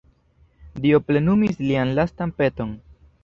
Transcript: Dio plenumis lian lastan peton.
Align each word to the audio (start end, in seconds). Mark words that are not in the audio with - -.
Dio 0.85 0.99
plenumis 1.09 1.61
lian 1.67 1.91
lastan 1.99 2.35
peton. 2.41 2.73